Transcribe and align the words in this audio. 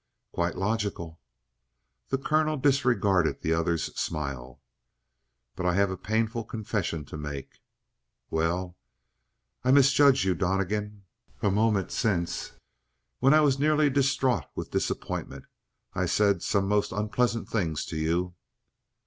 "Quite 0.31 0.57
logical." 0.57 1.21
The 2.09 2.17
colonel 2.17 2.57
disregarded 2.57 3.39
the 3.43 3.53
other's 3.53 3.95
smile. 3.95 4.59
"But 5.55 5.67
I 5.67 5.75
have 5.75 5.91
a 5.91 5.95
painful 5.95 6.43
confession 6.45 7.05
to 7.05 7.17
make." 7.19 7.59
"Well?" 8.31 8.79
"I 9.63 9.69
misjudged 9.69 10.23
you, 10.23 10.33
Donnegan. 10.33 11.03
A 11.43 11.51
moment 11.51 11.91
since, 11.91 12.53
when 13.19 13.35
I 13.35 13.41
was 13.41 13.59
nearly 13.59 13.91
distraught 13.91 14.45
with 14.55 14.71
disappointment, 14.71 15.45
I 15.93 16.07
said 16.07 16.41
some 16.41 16.67
most 16.67 16.91
unpleasant 16.91 17.47
things 17.49 17.85
to 17.85 17.95
you." 17.97 18.33